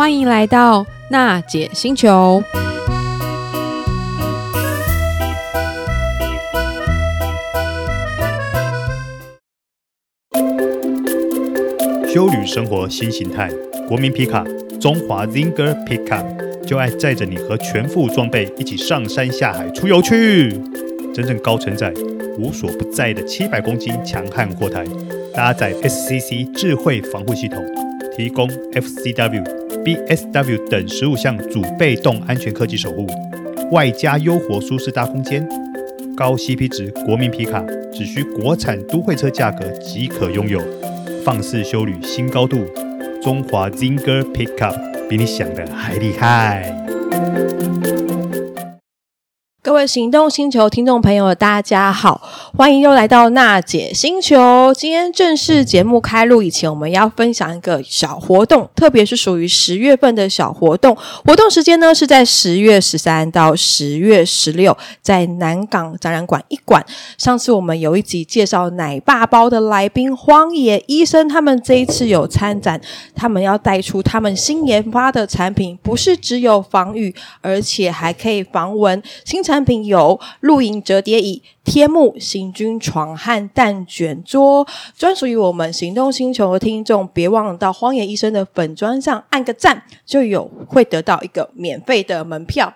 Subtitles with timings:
[0.00, 2.42] 欢迎来到娜姐星球。
[12.08, 13.50] 修旅生活新形态，
[13.86, 14.42] 国民皮卡
[14.80, 20.58] 中华 Zinger Pickup 就爱载着你和全副装备一起上山下海出游去。
[21.12, 21.92] 真正高承载、
[22.38, 24.82] 无所不在的七百公斤强悍货台，
[25.34, 27.62] 搭载 SCC 智慧防护系统，
[28.20, 29.42] 提供 FCW、
[29.82, 33.06] BSW 等十五项主被动安全科技守护，
[33.72, 35.48] 外加优活舒适大空间，
[36.14, 40.60] 高 CP 值国民皮卡只需国产都会车价格即可拥有。
[41.24, 42.66] 放肆修旅新高度，
[43.22, 46.76] 中华 Zinger Pickup 比你想的还厉害。
[49.62, 54.74] 各位行动星球听众朋友，大家好，欢迎又来到娜姐星球。
[54.76, 60.96] 今天正式节目开录以前，我们要分享一个小活动，特别是属于十月份的小活动。
[61.24, 66.84] 活动时间呢是在十月十三到十月十六，在南港展览馆一馆。
[67.16, 72.80] 上次我们有一集介绍奶爸包的来宾荒野医生，他们这一次有参展，
[73.14, 79.00] 他们要带出他们新研发的产品，不是只有防雨，而且还可以防蚊。
[79.24, 87.06] 新产品有露营折叠椅、天幕、行军床和蛋卷桌，专属于我们行动星球的听众。
[87.08, 92.72] 别忘了到荒野医生的粉砖上按个赞，就有会得到一个免费的门票。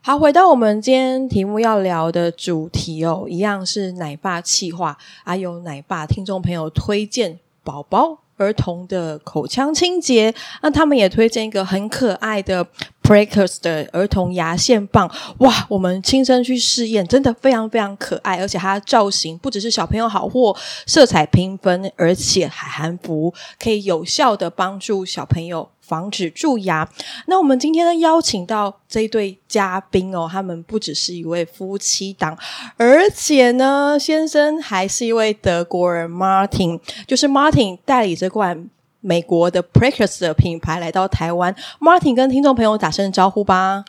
[0.00, 12.66] 好，回到我们今天题目要聊的主题哦，一样是奶爸企划，还有奶爸听众朋友推荐宝宝儿童的口腔清洁，那他们也推荐一个很可爱的。
[13.04, 15.66] Plackers 的儿童牙线棒，哇！
[15.68, 26.88] 我们亲身去试验，真的非常非常可爱，而且它的造型不只是小朋友好货，色彩缤纷，而且还含氟，可以有效的帮助小朋友防止蛀牙。
[27.26, 32.38] 那我们今天呢，邀请到这一对嘉宾哦，他们不只是一位夫妻档，
[32.78, 38.70] 而且呢，先生还是一位德国人，Martin，就是 Martin 代理这款。
[39.04, 43.84] 美国的 Plackers 的品牌来到台湾，Martin 跟听众朋友打声招呼吧。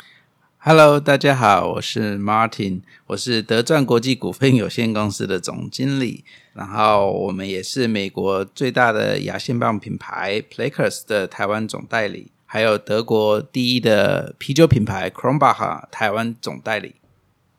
[0.58, 16.96] Hello，大家好，我是 Martin，我是德钻国际股份有限公司的总经理，然后我们也是美国最大的牙线棒品牌 Plackers 的台湾总代理，还有德国第一的啤酒品牌 Kronbacher 台湾总代理。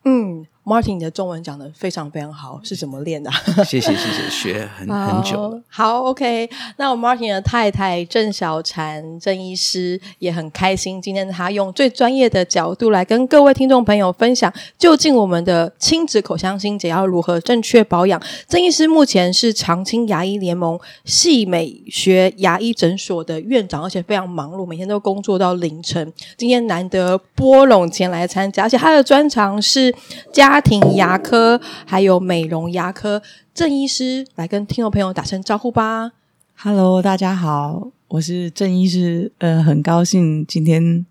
[0.05, 0.45] 嗯。
[0.67, 3.31] Martin，你的中文讲的非常非常好，是怎么练的？
[3.63, 5.57] 谢谢谢谢，学很很久。
[5.69, 6.49] 好，OK。
[6.75, 18.21] 那我 Martin 的太太郑小婵郑医师也很开心，今天他用最专业的角度来跟各位听众朋友分享，究竟我们的亲子口腔清洁要如何正确保养。
[18.49, 26.11] 郑医师目前是长青牙医联盟系美学牙医诊所的院长，而且非常忙碌，每天都工作到凌晨。
[26.35, 29.95] 今天难得拨冗前来参加，而且他的专长是
[30.33, 30.56] 家。
[30.57, 33.21] 家庭牙科还有美容牙科，
[33.53, 36.13] 郑医师来跟听众朋友打声招呼吧。
[36.55, 41.05] Hello，大家好，我是郑医师，呃，很高兴今天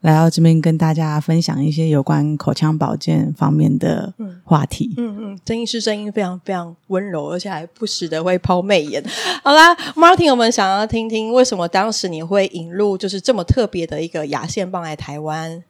[0.00, 4.12] 来到这边跟大家分享一些有关口腔保健方面的
[4.42, 4.92] 话题。
[4.96, 9.00] 嗯嗯，郑医师声音非常非常温柔，而且还不时的会抛媚眼。
[9.44, 15.62] 好啦，Martin，我们想要听听为什么当时你会引入就是这么特别的一个牙线棒来台湾？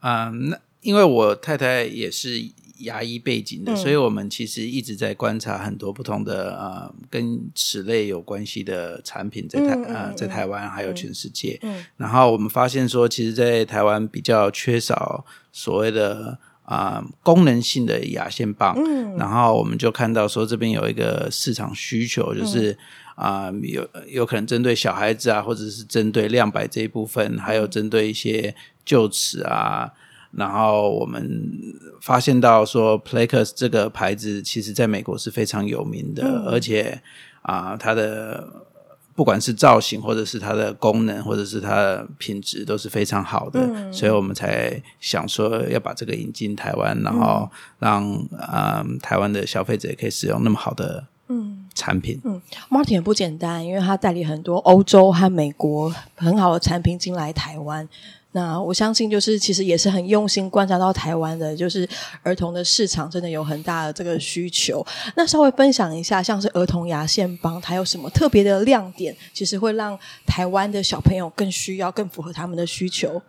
[0.00, 0.58] 嗯，那。
[0.84, 2.44] 因为我太太也是
[2.78, 11.58] 牙医背景的，嗯、所以我们其实一直在观察很多不同的呃跟齿类有关系的产品在台、嗯嗯、呃在台湾还有全世界。
[11.96, 18.74] 然后我们发现说，其实，在台湾比较缺少所谓的啊、呃、功能性的牙线棒。
[18.76, 22.76] 嗯、然后我们就看到说，这边有一个市场需求，就是
[23.14, 29.90] 啊、嗯呃、有有可能针对小孩子啊，或者是针对亮白这一部分，还有针对一些臼齿啊。
[30.36, 31.50] 然后我们
[32.00, 37.00] 发现到说，Plackers 这个牌子其实在美国是非常有名的，嗯、而且
[37.42, 38.46] 啊、呃，它的
[39.14, 47.48] 不管是造型，或者是它的功能，或者是它的品质都是非常好的，嗯、所以我们才想说要把这个引进台湾，然后
[47.78, 52.20] 让啊、呃、台湾的消费者也可以使用那么好的嗯产品。
[52.24, 57.88] 嗯，嗯，Martin 也不简单，因为他代理很多欧洲和美国很好的产品进来台湾。
[58.36, 61.88] 那我相信，就是其实也是很用心观察到台湾的，就是
[62.24, 64.84] 儿童的市场真的有很大的这个需求。
[65.14, 69.16] 那稍微分享一下，像是儿童牙线棒，它有什么特别的亮点？
[69.32, 69.96] 其实会让
[70.26, 73.22] 台湾的小朋友更需要、更符合他们的需求。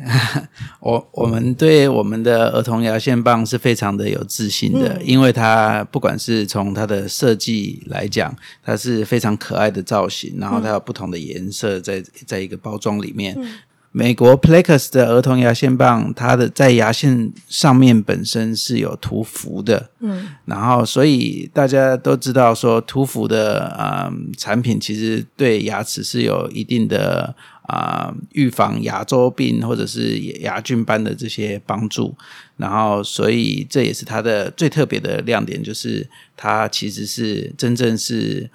[0.80, 8.34] 我我们对我们的儿童牙线棒是非常的有自信的，嗯、因为它不管是从它的设计来讲，
[8.64, 13.34] 它是非常可爱的造型，然后它有不同的颜色在在一个包装里面。
[13.38, 13.52] 嗯、
[13.92, 27.34] 美国 Plackers 的儿童牙线棒，它的在牙线上面本身是有涂氟的，嗯，然后所以大家都知道说涂氟的啊、呃、产品其实对牙齿是有一定的。
[27.70, 32.16] 啊，预防牙周病或者是牙菌斑的这些帮助，
[32.56, 36.04] 然后所以这也是它的最特别的亮点，就是
[36.36, 38.50] 它其实是真正是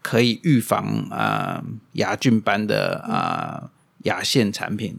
[0.00, 1.60] 可以预防啊
[1.94, 3.68] 牙菌斑的啊
[4.02, 4.96] 牙线产品。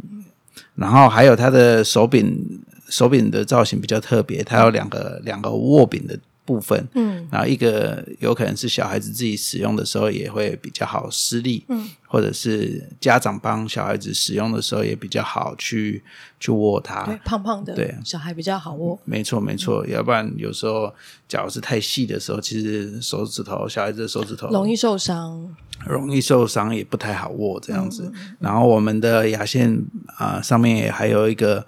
[0.76, 6.20] 然后还有它的手柄，手柄的造型比较特别，它有两个两个握柄的。
[6.46, 16.04] 部分，嗯，然后一个有可能是小孩子自己使用的时候也会比较好施力，嗯，或者是家长帮小孩子使用的时候也比较好去
[16.40, 20.94] 去握它，对，胖胖的，对，小孩比较好握，没错没错，要不然有时候
[21.28, 25.56] 脚是太细的时候，其实手指头小孩子的手指头容易受伤，
[25.86, 28.12] 容易受伤也不太好握这样子。
[28.40, 29.86] 然后我们的牙线
[30.18, 31.66] 啊上面也还有一个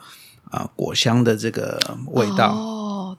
[0.50, 2.76] 啊果香的这个味道。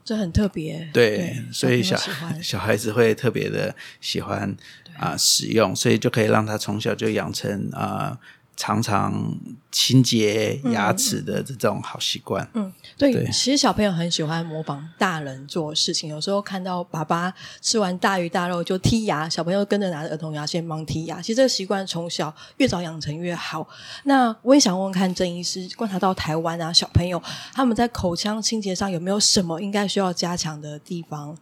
[0.07, 1.97] 这很特别，对，对所以小
[2.41, 4.49] 小孩子会特别的喜欢
[4.97, 8.11] 啊、呃、使用，所以就可以让他从小就养成啊。
[8.11, 8.19] 呃
[8.57, 9.37] 常常
[9.71, 12.45] 清洁牙齿的这种好习惯。
[12.55, 16.09] 嗯，对，对其实小朋友很喜欢模仿大人做事情。
[16.09, 17.31] 有时候看到爸爸
[17.61, 21.21] 吃完大鱼大肉就剔牙，小朋友跟着拿着儿童牙线帮剔牙。
[21.21, 23.67] 其实这个习惯从小越早养成越好。
[24.05, 27.21] 那我也想问问看，郑医师观察到台湾啊，小朋友
[27.53, 31.37] 他们在口腔清洁上有没有什么应该需要加强的地方？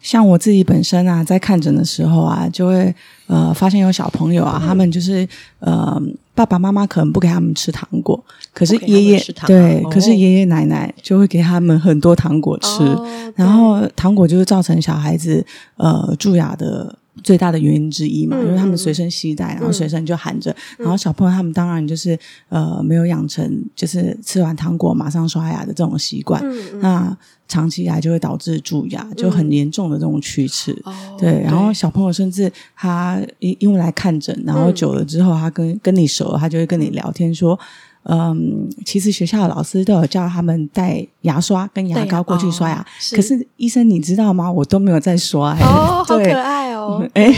[0.00, 2.94] 像我自己本身啊，在看诊的时候啊，就会
[3.26, 5.28] 呃发现有小朋友啊，嗯、他们就是
[5.58, 6.00] 呃
[6.34, 8.18] 爸爸妈妈可能不给他们吃糖果，
[8.52, 15.44] 可是爷爷对，哦、可是爷爷奶奶就会给他们很多糖果吃，哦、然后糖果就是造成小孩子
[15.76, 22.18] 呃蛀牙的最大的原因之一嘛，嗯、因为他们随身携带，然后随身就含着，嗯、然后小朋友他们当然就是
[22.48, 27.16] 呃没有养成就是吃完糖果马上刷牙的这种习惯，嗯、那。
[27.50, 30.70] 长期以来就会导致蛀牙，就很严重的这种龋齿。
[30.84, 37.58] 嗯、对，然后小朋友甚至他因因为来看诊，然后久了之后，他跟跟你熟了，他就会跟你聊天说。
[38.04, 42.84] 嗯，其实学校的老师都有叫他们带牙刷跟牙膏过去刷牙，
[43.14, 44.50] 可是医生你知道吗？
[44.50, 45.52] 我都没有在刷。
[45.60, 47.06] 哦， 好可爱哦！
[47.14, 47.30] 哎，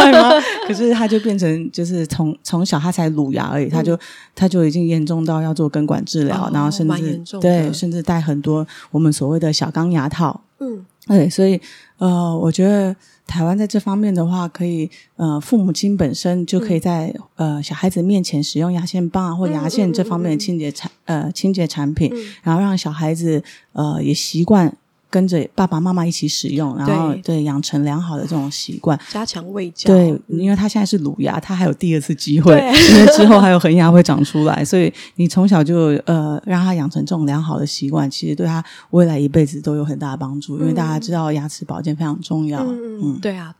[0.68, 3.98] 可是他就变成就是从从小他才乳牙而已，嗯、他就
[4.34, 10.40] 他就已经严重到要做根管治疗，哦、然后甚至对，甚至带很多我们所谓的小钢牙套。
[10.60, 11.60] 嗯，对，所以
[11.98, 12.94] 呃，我觉得。
[13.26, 17.06] 台湾在这方面的话，可以呃，父母亲本身就可以在、
[17.36, 23.42] 嗯、呃小孩子面前使用牙线棒啊，或牙线这方面的清洁产、嗯嗯嗯、呃清洁产品，嗯、然后让小孩子
[23.72, 24.76] 呃也习惯。
[25.14, 29.86] 跟着爸爸妈妈一起使用，然后对，对养成良好的这种习惯，加强喂教。
[29.86, 32.66] 对，因为他现在是乳牙，他还有第二次机会，对
[32.98, 40.56] 因为之后还有恒牙会长出来，所以你从小就呃让他养成这种良好的习惯，其实对他未来一辈子都有很大的帮助。
[40.56, 42.64] 嗯、因为大家知道牙齿保健非常重要。
[42.64, 43.54] 嗯，嗯对啊。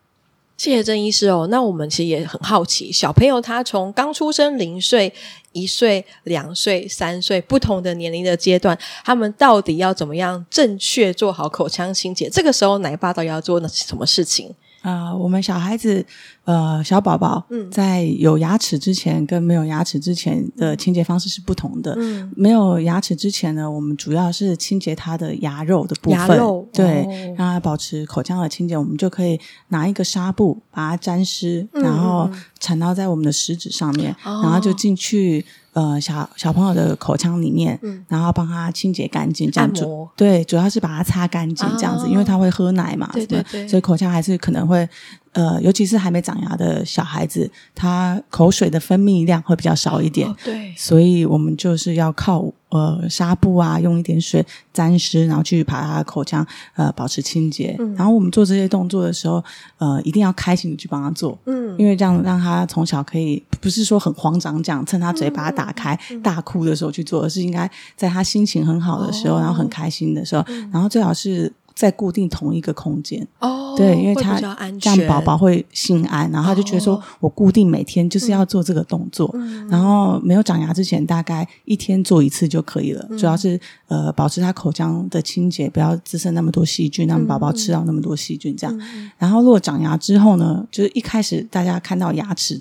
[0.56, 1.46] 谢谢郑医师哦。
[1.50, 5.12] 那我们其实也很好奇，小朋友他从刚出生零岁、
[5.52, 12.30] 一岁、两岁、三岁不同的年龄的阶段，他们到底要怎么样正确做好口腔清洁？
[12.30, 14.54] 这个时候奶爸到底要做什么事情？
[14.82, 16.04] 啊、我们小孩子，
[16.44, 21.94] 呃，小宝宝，在有牙齿之前跟没有牙齿之前的清洁方式是不同的。
[21.98, 26.26] 嗯，没有牙齿之前呢，我们主要是清洁它的牙肉的部分，牙，
[26.72, 28.76] 对，哦、让它保持口腔的清洁。
[28.76, 32.30] 我们就可以拿一个纱布把它沾湿，嗯、然后
[32.60, 35.44] 缠到在我们的食指上面，嗯、然后就进去。
[35.74, 39.84] 呃，小小朋友的口腔里面，嗯、然后帮他清洁干净，这样子。
[39.84, 44.88] 摩对，主要是把它擦干净，这样子，哦、因为他会喝奶嘛，对对对，所以口腔还是可能会。
[45.34, 57.74] 呃，尤其是还没长牙的小孩子，他口水的分泌量会比较少一点，哦、对，所以我们就是要靠呃纱布啊，用一点水沾湿，然后去把他的口腔呃保持清洁。
[57.80, 59.42] 嗯、然后我们做这些动作的时候，
[59.78, 71.52] 呃，一定要开心的去帮他做，嗯，因为这样让他从小可以不是说很慌张这样，趁他嘴巴打开、嗯、大哭的时候去做，而是应该在他心情很好的时候，哦、然后很开心的时候，嗯、然后最好是。
[71.74, 73.26] 在固定同一个空间。
[73.40, 74.40] 哦，对，因为他
[74.80, 88.78] 这样宝宝会心安，然后他就觉得说我固定每天就是要做这个动作，嗯、然后没有长牙之前大概一天做一次就可以了，嗯、主要是呃保持他口腔的清洁，不要滋生那么多细菌，让宝宝吃到那么多细菌这样。
[88.78, 92.60] 嗯、然后如果长牙之后呢，就是一开始大家看到牙齿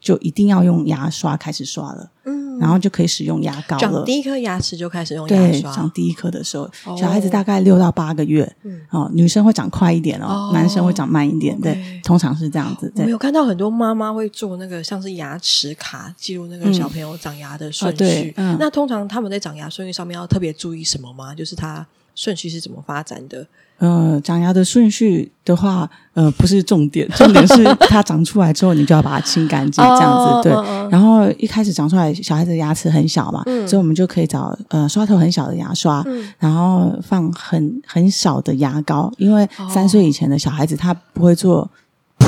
[0.00, 2.10] 就一定要用牙刷开始刷了。
[2.24, 3.80] 嗯然后就可以使用牙膏了。
[3.80, 5.50] 长第一颗牙齿就开始用牙刷。
[5.50, 8.50] 对，长第一颗的时候，小孩子大概六到八个月，
[8.90, 12.92] 哦，女生会长快一点哦，男生会长慢一点，对，通常是这样子。
[12.96, 18.34] 我有看到很多妈妈会做那个像是牙齿卡，记录那个小朋友长牙的顺序。
[18.58, 21.34] 那通常他们在长牙顺序上面要特别注意什么吗？
[21.34, 23.46] 就是他顺序是怎么发展的？
[23.78, 30.52] 呃，长牙的顺序的话，呃，不是重点，重点是它长出来之后，你就要把它清干净，这样子对。
[30.90, 36.04] 然后一开始长出来，小孩子的牙齿很小嘛，所以我们就可以找呃刷头很小的牙刷，
[36.38, 41.70] 然后放很很少的牙膏，因为三岁以前的小孩子他不会做。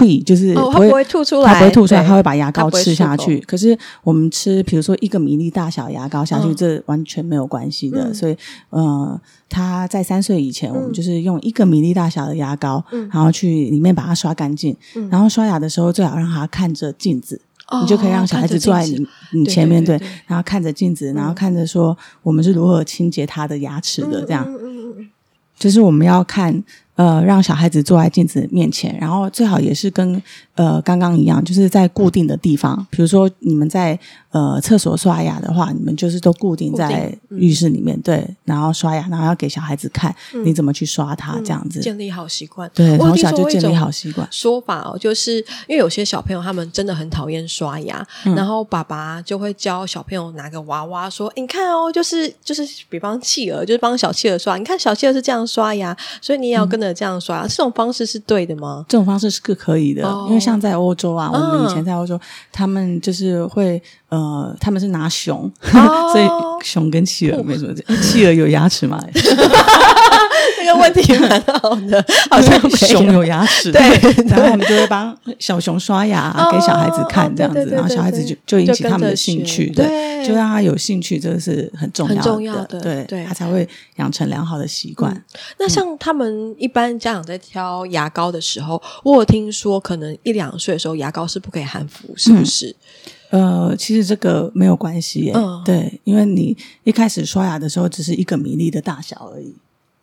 [0.00, 3.38] 呸，就是不会，哦、不会吐出来，它不会吐出来，对他会把牙膏吃下去。
[3.40, 8.08] 可是我们吃，比如说一个米粒大小牙膏下去，嗯、这完全没有关系的。
[8.08, 8.36] 嗯、所以，
[8.70, 14.74] 呃，他在三岁以前，嗯、我们就是用一个米粒大小的牙膏，嗯、然后去里面把它刷干净。
[14.96, 17.40] 嗯、然后刷牙的时候，最好让他看着镜子，
[17.70, 24.46] 嗯、你就可以让小孩子坐在你你前面，对，然后看着镜子，然后看着说我们是如何清洁他的牙齿的，这样。
[25.58, 26.64] 就是我们要看。
[26.94, 30.22] 呃，让小孩子坐在镜子面前，然后最好也是跟
[30.54, 33.98] 呃刚刚一样，就是在固定的地方，比如说你们在。
[34.32, 42.70] 呃，厕所刷牙的话，你们就是都固定在浴室里面，嗯、对，然后刷牙，然后要给小孩子看你怎么去刷它，嗯、这样子建立好习惯。
[42.72, 44.24] 对，从小就建立好习惯。
[44.30, 57.42] 说法哦，就是因为有些小朋友他们真的很讨厌刷牙，嗯、然后爸爸就会教小朋友拿个娃娃说：“你看哦，就是就是，比方企鹅，就是帮小企鹅刷，你看小企鹅是这样刷牙，所以你也要跟着这样刷。
[57.42, 58.84] 嗯”这种方式是对的吗？
[58.88, 62.20] 这种方式是个可以的，哦、因为像在欧洲啊，我们以前在欧洲，嗯、
[62.52, 63.82] 他们就是会。
[64.10, 66.26] 呃，他们是拿熊， 哦、所以
[66.64, 67.72] 熊跟企鹅没什么。
[68.02, 69.00] 企鹅有牙齿吗？
[70.70, 73.72] 这个问题蛮好的， 好像熊有牙齿。
[73.72, 73.80] 对，
[74.28, 82.08] 然后我们就会帮小熊刷牙，给小孩子看这样子，然后小孩子就就引起他们的兴趣，对，就让他有兴趣，这个是很重
[82.42, 85.24] 要的，对，对，他才会养成良好的习惯。
[85.58, 92.74] 那像他们一般家长在挑牙膏的时候，我有听说可能一两岁的时候牙膏是不可以含氟，是不是？
[93.30, 99.54] 呃，其实这个没有关系耶，嗯、对，因为你一开始刷牙的时候只是一个米粒的大小而已。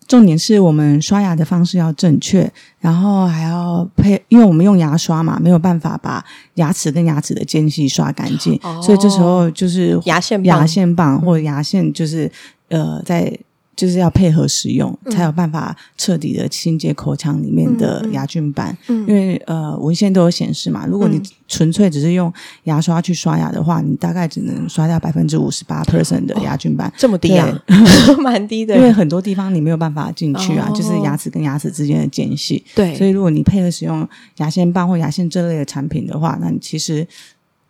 [0.07, 2.49] 重点是我们刷牙的方式要正确，
[2.79, 6.23] 然后还要配，因为我们用牙刷嘛，没有办法把
[6.55, 12.31] 牙齿跟牙齿的间隙刷干净，哦、所以这时候就是牙线牙线棒或者牙线，就是
[12.69, 13.37] 呃在。
[13.77, 18.75] 就是要配合使用，才有办法彻底的清洁口腔里面的牙菌斑。
[18.88, 26.89] 嗯嗯、因为呃，文献都有显示嘛，如果你纯粹只是用牙刷去刷牙的话，你大概只能刷掉百分之五十八 percent 的牙菌斑。
[26.89, 27.48] 哦，这么低啊？
[27.67, 28.75] 对 蛮低的。
[28.75, 32.65] 因为很多地方你没有办法进去啊，哦、就是牙齿跟牙齿之间的间隙。
[32.74, 34.07] 对，所以如果你配合使用
[34.38, 37.07] 牙线棒或牙线这类的产品的话，那你其实。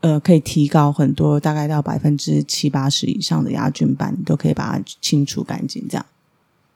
[0.01, 5.83] 呃，可以提高很多，大概到百分之七八十以上的牙菌斑，你都可以把它清除干净。
[5.89, 6.05] 这样。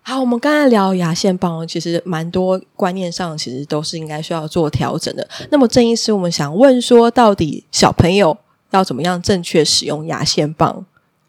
[0.02, 5.30] 好，我们刚才聊牙线棒，其实蛮多观念上其实都是应该需要做调整的。
[5.52, 8.36] 那么郑医师，我们想问说，到底小朋友
[8.72, 10.84] 要怎么样正确使用牙线棒？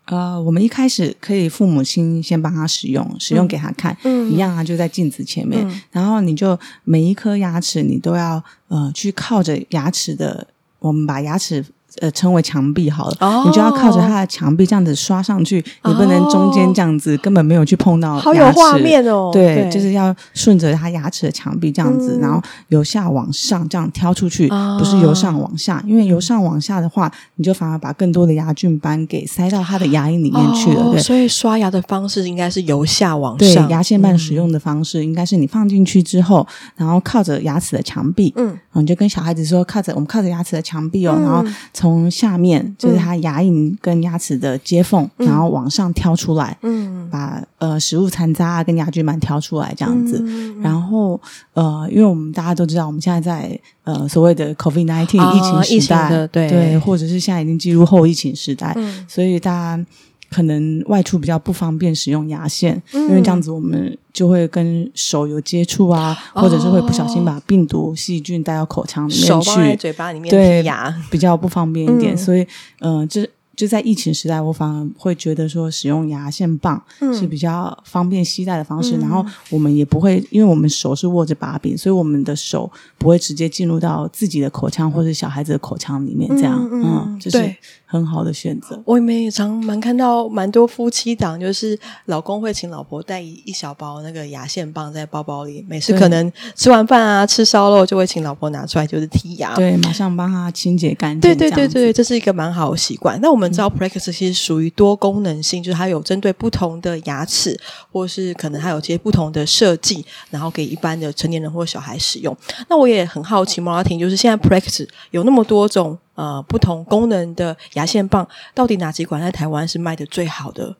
[0.06, 10.46] 呃，我们一开始可以父母亲先帮他使用，使用给他看，嗯，一样啊，就在镜子前面，嗯、然后你就每一颗牙齿你都要呃去靠着牙齿的，
[10.78, 11.62] 我们把牙齿。
[12.00, 18.24] 呃，称为墙壁好了，哦、你就要靠着它的墙壁这样子刷上去，哦、你不能中间这样子，根本没有去碰到牙齿。
[18.24, 19.30] 好有画面哦！
[19.32, 30.90] 对，对就是要顺着它牙齿的墙壁这样子，嗯、然后由下往上这样挑出去，哦、不是由上往下，因为由上往下的话，你就反而把更多的牙菌斑给塞到它的牙龈里面去了。
[30.92, 33.66] 对，所以刷牙的方式应该是由下往上。
[33.66, 36.46] 对，牙线棒使用的方式应该是你放进去之后，
[36.76, 41.44] 然后靠着牙齿的墙壁，嗯，然后你就跟小孩子说，靠着我们靠着牙齿的墙壁哦，嗯、然后。
[41.82, 50.22] 从下面就是它牙龈跟牙齿的接缝，嗯、然后往上挑出来，嗯，把呃食物残渣跟牙菌斑挑出来这样子。
[50.24, 51.20] 嗯、然后
[51.54, 56.48] 呃，因为我们大家都知道，我们现在在呃所谓的 COVID nineteen、哦、疫情时代，对。
[56.48, 59.84] 对，或者是现在已经进入后疫情时代，嗯、所以大家。
[60.32, 72.14] 可能外出比较不方便使用牙线，嗯、因为这样子我们就会跟手有接触啊，哦、或者是会不小心把病毒细菌带到口腔里面去，手放在嘴巴里面对牙，对，比较不方便一点。
[72.14, 72.42] 嗯、所以，
[72.80, 73.28] 嗯、呃，这。
[73.54, 78.96] 就在疫情时代，我反而会觉得说使用牙线棒是比较方便携带的方式。
[78.96, 86.26] 嗯、然后我们也不会，因为我们手是握着把柄，所以我们的手不会直接进入到自己的口腔或者小孩子的口腔里面。
[86.30, 87.54] 这样，嗯，就是
[87.92, 88.82] 很好的选择。
[88.84, 101.20] 我也常蛮看到蛮多夫妻档，就是老公会请老婆带一一小包那个牙线棒在包包里，每次可能吃完饭啊吃烧肉，就会请老婆拿出来就是剔牙，对，马上帮他清洁干净。
[101.20, 103.20] 对对对对，这是一个蛮好的习惯。
[103.20, 103.52] 那我们。
[103.52, 107.54] 知道 Praxis 其实属于多功能性，就是它有针对不同的牙齿，
[107.92, 112.34] 或是可能它有些不同的设计，然后给一般的成年人或小孩使用。
[112.70, 120.76] 那我也很好奇，毛阿婷，就是现在 Praxis 有那么多种呃不同功能的牙线棒，到底哪几款在台湾是卖的最好的？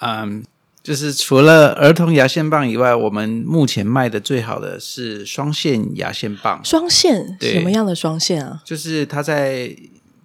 [0.00, 0.44] 嗯。
[0.82, 6.60] 就是除了儿童牙线棒以外，我们目前卖的最好的是双线牙线棒。
[6.62, 7.38] 双线？
[7.40, 8.60] 什么样的双线啊？
[8.62, 9.74] 就是它在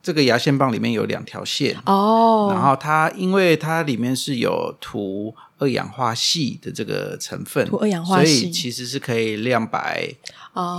[0.04, 10.12] 这个牙线棒里面有两条线哦，然后它因为它里面是有涂二氧化系的这个成分，涂二氧化矽，所以其实是可以亮白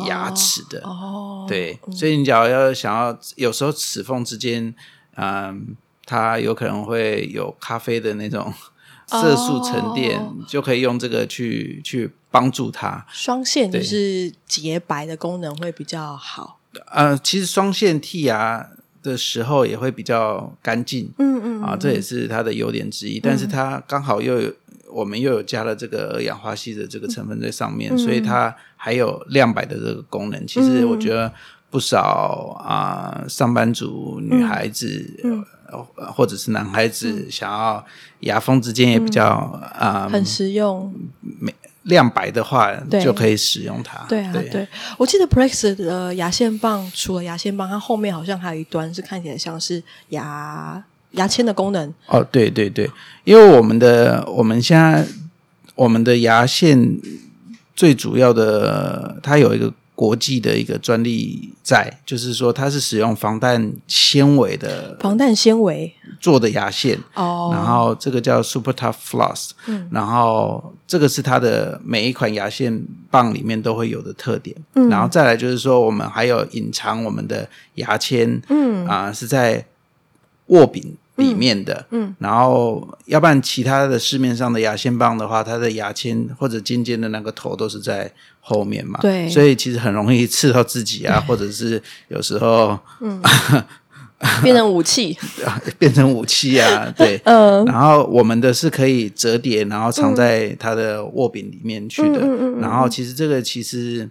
[0.08, 1.46] 牙齿的哦。
[1.48, 4.74] 对，所以你只要要想要有时候齿缝之间，
[5.16, 8.52] 嗯，它有可能会有咖啡的那种。
[9.12, 13.04] 色素沉淀、哦、就可以用这个去去帮助它。
[13.10, 16.60] 双线就是洁白的功能会比较好。
[16.92, 18.70] 呃，其实双线剔牙
[19.02, 21.10] 的时候也会比较干净。
[21.18, 23.18] 嗯嗯，嗯啊，这也是它的优点之一。
[23.18, 24.54] 嗯、但是它刚好又有
[24.92, 30.46] 我们又有加了这个二氧化矽的这个成分在上面，嗯、所以它还有亮白的这个功能。
[30.46, 31.32] 其实我觉得
[31.70, 35.46] 不少啊、呃，上班族女孩子。
[36.16, 37.86] 或者是男孩子想要
[38.20, 40.10] 牙缝之间也比较啊、嗯。
[40.10, 40.92] 嗯、很实用，
[41.38, 44.04] 美亮白的话就可以使用它。
[44.08, 44.66] 对啊，对，对。
[44.98, 51.92] 我记得 Praxis 的牙线棒除了牙线棒，它后面好像还有一端是看起来像是牙牙签的功能。
[52.06, 52.90] 哦，对对对，
[53.24, 55.06] 因为我们的我们现在
[55.74, 56.98] 我们的牙线
[57.74, 59.72] 最主要的，它有一个。
[60.00, 65.94] 国际的一个专利在，就是说它是使用防弹纤维的防弹纤维。
[66.18, 66.98] 做的牙线。
[67.12, 78.86] 哦，然后这个叫 Super Tough Floss，嗯，然后这个是它的每一款牙线棒里面都会有的特点，嗯，然后再来就是说我们还有隐藏我们的牙签，嗯。
[78.86, 79.62] 啊、呃、是在
[80.50, 80.96] 握柄。
[81.16, 93.20] 里面的，嗯，然后要不然其他的市面上的牙线棒的话，它的牙签或者尖尖的那个头都是在后面嘛，对，所以其实很容易刺到自己啊， 或者是有时候，嗯，
[94.42, 95.14] 变成武器，
[95.78, 104.08] 变成武器啊，对，嗯，然后我们的是可以折叠，然后藏在它的握柄里面去的，嗯，然后其实这个其实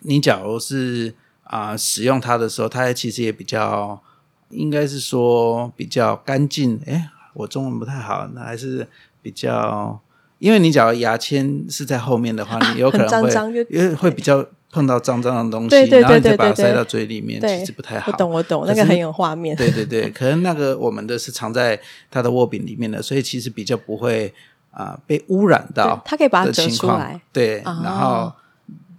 [0.00, 4.02] 你假如是啊、呃、使用它的时候，它其实也比较。
[4.50, 8.86] 应该是说比较干净，哎，我中文不太好，那还是
[9.22, 10.00] 比较，
[10.38, 18.10] 因为你假如牙签是在后面的话，啊、你有可能会会比较碰到脏脏的东西，然后你再把它塞到嘴里面，其实不太好。
[18.12, 19.56] 我懂我懂，那个很有画面。
[19.56, 24.34] 对对对， 可能那个我们的是藏在它的握柄里面的，所以其实比较不会
[24.70, 26.00] 啊、呃、被污染到。
[26.04, 28.32] 它可以把它折出来，对，哦、然后。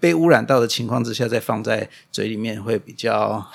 [0.02, 3.48] 被污染到的情况之下，再放在嘴里面会比较， 啊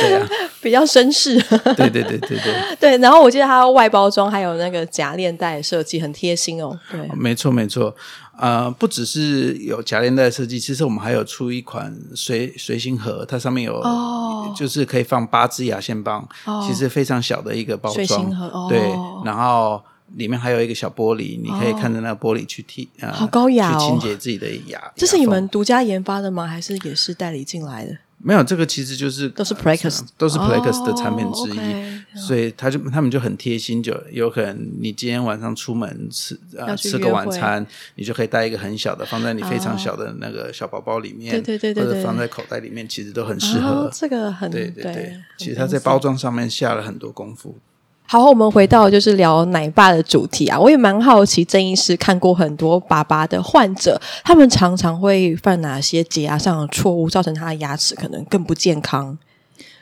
[0.00, 0.28] 对啊，
[0.62, 1.38] 比较绅士。
[1.74, 2.54] 对对对对对。
[2.78, 6.78] 对，然后我记得它外包装还有那个夹链带设计，很贴心哦。
[6.90, 7.94] 对，没错没错。
[8.38, 18.06] 呃，不只是有夹链带设计，其实我们还有出一款随随行盒，它上面有，哦，就是可以放八支牙线棒，哦，其实非常小的一个包装。
[18.06, 18.78] 随行盒，哦，对，
[19.24, 19.82] 然后。
[20.16, 24.92] 里面还有一个小玻璃，你可以看着那个玻璃去剔啊，好高雅哦，去清洁自己的牙。
[24.96, 26.46] 这是你们独家研发的吗？
[26.46, 27.96] 还是也是代理进来的？
[28.22, 43.68] 没有，这个其实就是都是 Praxis，都是 Praxis 的产品之一，所以他就他们就很贴心，就有可能你今天晚上出门吃啊吃个晚餐，你就可以带一个很小的放在你非常小的那个小包包里面，对对对对，或者放在口袋里面，其实都很适合。
[43.68, 47.56] 哦、这个很对对对，对其实他在包装上面下了很多功夫。
[48.12, 59.16] 好，我们回到就是聊奶爸的主题啊，我也蛮好奇，郑医师看过很多爸爸的患者，他们常常会犯哪些洁牙上的错误，造成他的牙齿可能更不健康。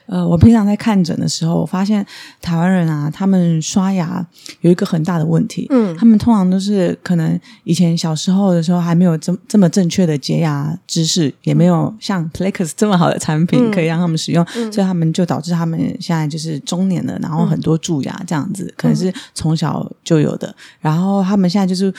[0.09, 2.05] 呃，我平常在看诊的时候，我发现
[2.41, 4.27] 台湾人啊，他们刷牙
[4.63, 5.67] 有一个很大的问题。
[5.69, 20.55] 嗯，他们通常都是可能以前小时候的时候还没有这么这么正确的洁牙知识，也没有像 Plaquenix 这么好的产品可以让他们使用，嗯，所以他们就导致他们现在就是中年了，然后很多蛀牙这样子，嗯，可能是从小就有的。
[20.81, 21.93] 然后他们现在就是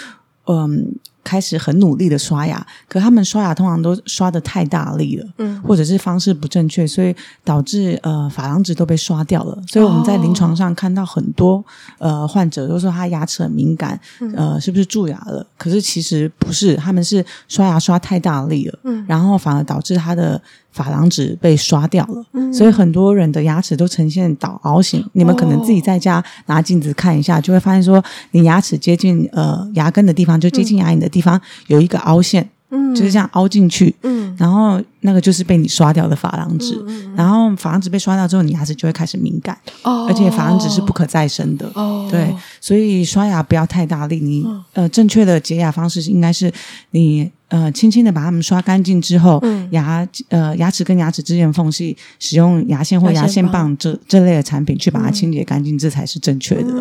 [0.48, 0.96] 嗯。
[1.24, 9.58] 开始很努力的刷牙，可他们刷牙通常都刷的太大力了，嗯，或或者是方式不正确，所以导致呃珐琅质都被刷掉了。
[9.66, 11.54] 所以我们在临床上看到很多、
[12.00, 15.46] 哦、呃患者都说他牙齿很敏感，嗯、呃是不是蛀牙了？
[15.58, 20.42] 可是其实不是，他们是刷牙刷太大力了，嗯，然后反而导致他的。
[20.72, 25.04] 珐琅质被刷掉了，嗯，所以很多人的牙齿都呈现倒凹型。
[25.14, 28.02] 你们可能自己在家拿镜子看一下，哦，就会发现说，
[28.32, 32.48] 你牙齿接近呃牙根的地方，就接近牙龈的地方，嗯，有一个凹陷。
[32.72, 36.80] 嗯，就是这样凹进去，嗯，然后那个就是被你刷掉的珐琅质，
[37.16, 46.54] 然后珐琅质被刷掉之后，你牙齿就会开始敏感，哦，而且珐琅质是不可再生的，哦，对，所以刷牙不要太大力，你、嗯、呃正确的洁牙方式应该是
[46.92, 47.32] 你。
[47.50, 56.74] 呃，轻轻的把它们刷干净之后，嗯、牙呃牙齿跟牙齿之间缝隙，使用牙线或牙线棒这这类的产品去把它清洁干净，嗯、这才是正确的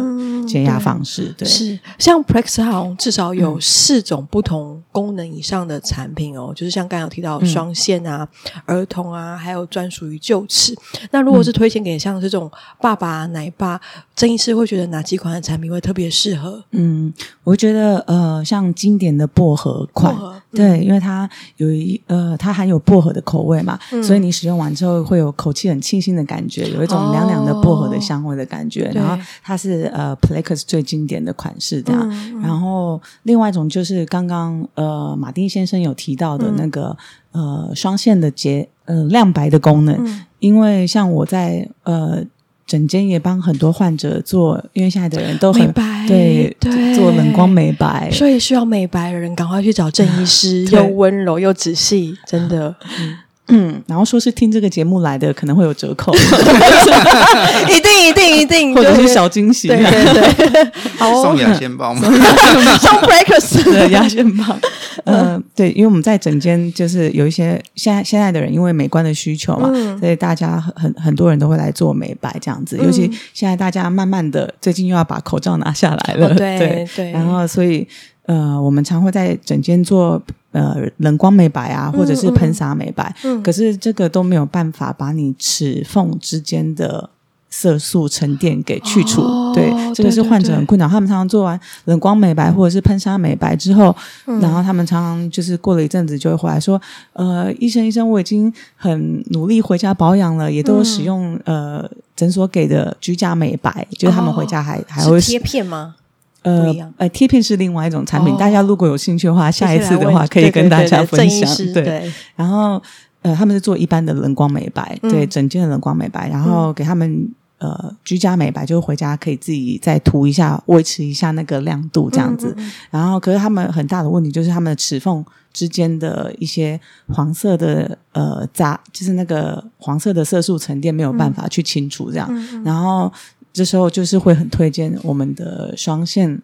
[0.46, 1.34] 洁牙方式。
[1.36, 8.28] 对，对是像像至少有四种不同功能以上的产品哦，嗯、就是像刚刚有提到双线啊、
[8.66, 10.74] 嗯、儿童啊，还有专属于臼齿。
[11.10, 12.50] 那如果是推荐给像这种
[12.80, 13.80] 爸爸奶爸，
[14.14, 16.62] 曾医师会觉得哪几款的产品会特别适合？
[16.72, 17.12] 嗯，
[17.44, 20.14] 我觉得呃，像经典的薄荷款。
[20.14, 28.88] 薄荷对，因为它有一呃，它含有薄荷的口味嘛，嗯、所以你使用完之后会有口气很清新的感觉，有一种凉凉的薄荷的香味的感觉。
[28.88, 32.02] 哦、然后它是呃，Plax 最经典的款式这样。
[32.10, 36.96] 嗯、然后另外一种就是刚刚呃，马丁先生有提到的那个、
[37.30, 42.24] 嗯、呃，双线的洁呃亮白的功能，嗯、因为像我在呃。
[42.68, 46.94] 诊间也帮很多患者做，因为现在的人都很白，对，对。
[46.94, 52.74] 做冷光美白，所以需要美白的人赶快去找郑医师，又温柔又仔细，真的。
[53.00, 53.16] 嗯。
[53.50, 62.02] 嗯，然后说是听这个节目来的，可能会有折扣，一定一定一定， 或者是小惊喜，对对对， 好送牙线棒吗？
[62.78, 64.60] 送 breakers 的牙线棒，
[65.04, 77.86] 嗯，对，因为我们在整间就是有一些现在现在的人，因为美观的需求嘛，所以大家很很多人都会来做美白这样子，尤其现在大家慢慢的最近又要把口罩拿下来了， 对对，然后所以
[78.26, 80.22] 呃，我们常会在整间做。
[80.50, 87.10] 呃，冷光美白啊，或者是喷洒美白，嗯嗯、可是这个都没有办法把你齿缝之间的
[87.50, 89.22] 色素沉淀给去除。
[89.22, 90.86] 哦、对，这个是患者很困扰。
[90.86, 93.94] 他们常常做完冷光美白或者是喷砂美白之后，
[94.26, 96.80] 嗯、然后他们常常就是过了一阵子就会回来说
[97.14, 105.94] ：“呃，医生医生，我已经很努力回家保养了，也都使用、嗯、呃诊所给的居家美白，就是他们回家还、哦、还会贴片吗？”
[106.42, 111.48] 呃，呃，贴片是另外一种产品，大家如果有兴趣的话，下一次的话可以跟大家分享。
[111.74, 112.80] 对，然后
[113.22, 117.28] 呃，他们是做一般的冷光美白，对，整间的冷光美白，然后给他们
[117.58, 122.56] 呃居家美白，就回家可以自己再涂一下，维持一下那个亮度这样子。
[122.90, 132.28] 然后，可是他们很大的问题就是他们的齿缝之间的一些黄色的呃杂，就是那个黄色的色素沉淀没有办法去清除这样，
[132.64, 133.12] 然后。
[133.50, 136.40] 这时候就是会很推荐我们的双线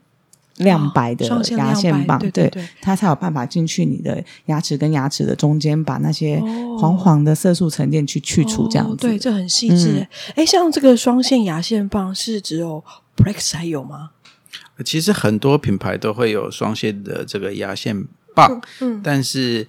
[0.58, 6.40] 亮白的牙线棒，哦、对，对，对，对，它才有办法进去你的牙齿跟牙齿的中间，把那些
[6.78, 8.92] 黄黄的色素沉淀去去除，这样子。
[8.92, 10.06] 哦、对，这很细致。
[10.36, 12.82] 哎、嗯，像这个双线牙线棒是只有
[13.16, 14.10] Prex 才有吗？
[14.84, 19.66] 其实很多品牌都会有双线的这个牙线棒，嗯，嗯但是。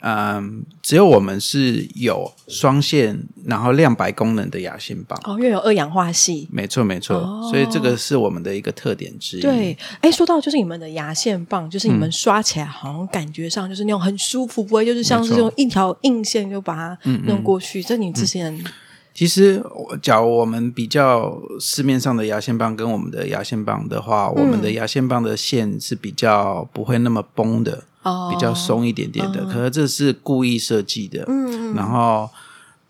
[0.00, 5.18] 嗯，只有我们是有双线然后亮白功能的牙线棒。
[5.24, 9.40] 哦，又有二氧化系，没错没错，哦、所以这个是我们的一个特点之一。
[9.40, 17.80] 对，哎，说到就是你们的牙线棒，就是你们刷起来好像感觉上就是那种很舒服，嗯、不会就是像是用一条硬线就把它弄过去。
[17.80, 18.64] 嗯嗯这你之前、嗯、
[19.12, 19.60] 其实，
[20.00, 27.82] 假如我们比较市面上的牙线棒跟我们的牙线棒的话，嗯、我们的牙线棒的线是比较不会那么崩的。
[28.30, 31.24] 比较松一点点的，哦、可是这是故意设计的。
[31.26, 32.28] 嗯，然后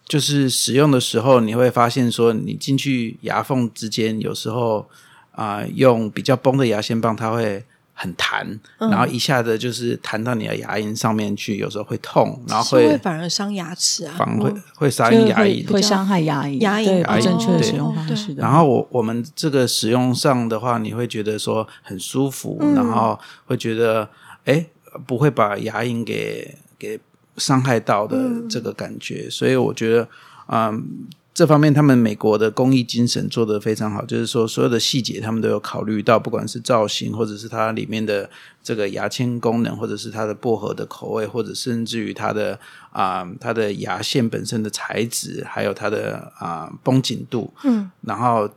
[0.06, 4.88] 就是使用的时候，你会发现说，你进去牙缝之间，有时候
[5.32, 18.32] 啊、呃，用比较崩的牙线棒，它会很弹，嗯、然后一下子就是弹到你的牙龈上面去，有时候会痛，然后会，反而伤牙齿啊，反而会会伤牙龈，会伤害牙龈，牙龈不正确的使用方式。
[18.34, 24.08] 然后我我们这个使用上的话，你会觉得说很舒服，嗯、然后会觉得
[24.46, 24.64] 哎。
[25.06, 26.98] 不会把牙龈给给
[27.36, 28.16] 伤害到的
[28.48, 30.08] 这个感觉，嗯、所以我觉得，
[30.48, 38.28] 嗯，这方面他们美国的工艺精神做得非常好，就是说所有的细节他们都有考虑到，不管是造型，或者是它里面的
[38.62, 42.58] 这个牙签功能，或者是它的薄荷的口味，或者甚至于它的
[42.90, 48.50] 啊、嗯、它的牙线本身的材质，还有它的啊绷紧度，嗯，然后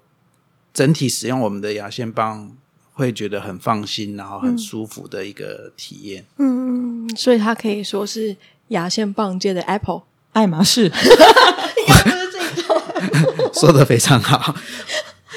[0.74, 2.52] 整体使用我们的牙线棒。
[2.94, 6.26] 会觉得很放心，然后很舒服的一个体验。
[6.38, 8.36] 嗯，所以它可以说是
[8.70, 10.92] 牙线棒界的 Apple，爱马仕。
[13.54, 14.56] 说得非常好，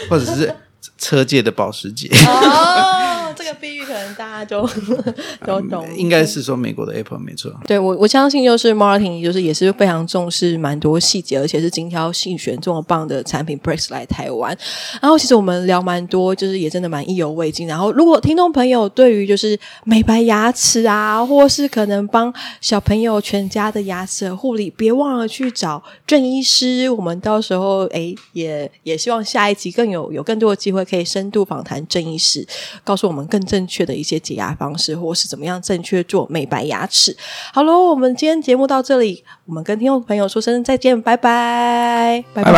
[0.08, 0.54] 或者是
[0.98, 2.08] 车界的保时捷。
[2.08, 3.03] 哦，
[3.44, 4.68] 这个比喻可能能大家就
[5.44, 5.86] 都懂。
[5.96, 7.52] 应该是说美国的 Apple 没错。
[7.66, 14.56] 对，我我相信就是 Martin 就是也是非常重视蛮多细节，而且是精挑细选这么棒的产品 Press 来台湾。
[15.00, 17.66] 然后其实我们聊蛮多，就是也真的蛮意犹未尽。
[17.66, 26.88] 然后如果听众朋友对于就是美白牙齿啊，或是可能帮小朋友全家的牙齿护理，别忘了去找郑医师。
[26.90, 32.46] 我们到时候诶也也希望下一集更有有更多的机会可以深度访谈郑医师，
[32.82, 37.14] 告诉我们更正确的一些洁牙方式，或是怎么样正确做美白牙齿。
[37.52, 42.52] 好喽，我们今天节目到这里，我们跟听众朋友说声再见，拜拜，拜拜，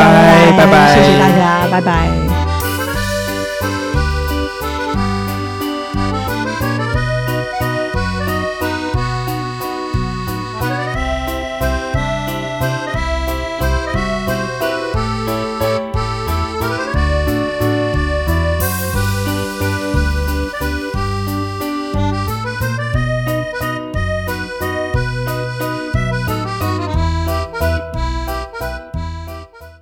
[0.57, 2.36] 拜拜，谢谢大家，拜拜。